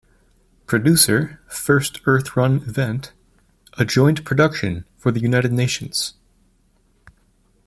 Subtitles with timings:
[0.65, 3.13] Producer, First Earth Run event,
[3.77, 6.15] a joint production for the United Nations.